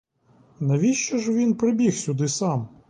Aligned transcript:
Навіщо 0.59 1.17
ж 1.17 1.33
він 1.33 1.55
прибіг 1.55 1.93
сюди 1.95 2.27
сам? 2.27 2.67